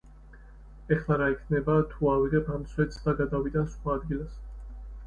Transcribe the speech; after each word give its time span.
ეხლა 0.95 1.17
რა 1.21 1.27
იქნება, 1.35 1.75
თუ 1.93 2.09
ავიღებ 2.15 2.51
ამ 2.57 2.67
სვეტს 2.73 3.07
და 3.07 3.17
გადავიტან 3.21 3.71
სხვა 3.77 4.01
ადგილას. 4.03 4.35